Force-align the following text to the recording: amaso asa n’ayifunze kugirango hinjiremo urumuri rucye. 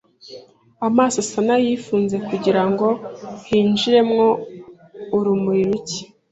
amaso 0.87 1.17
asa 1.23 1.39
n’ayifunze 1.47 2.15
kugirango 2.27 2.87
hinjiremo 3.47 4.25
urumuri 5.17 5.63
rucye. 5.69 6.01